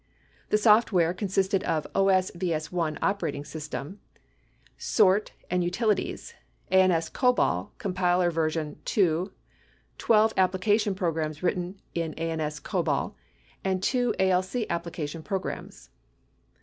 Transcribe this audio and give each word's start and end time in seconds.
The 0.49 0.57
software 0.57 1.13
consisted 1.13 1.63
of 1.63 1.85
OS/VS1 1.93 2.97
operating 3.03 3.45
system, 3.45 3.99
SORT 4.75 5.33
and 5.51 5.63
utilities, 5.63 6.33
ANS 6.71 7.07
COBOL 7.09 7.71
com 7.77 7.93
piler 7.93 8.31
version 8.31 8.77
2, 8.85 9.31
12 9.99 10.33
application 10.37 10.95
programs 10.95 11.43
written 11.43 11.79
in 11.93 12.15
ANS 12.15 12.59
COBOL, 12.59 13.15
and 13.63 13.83
2 13.83 14.15
ALC 14.19 14.65
application 14.71 15.21
programs. 15.21 15.91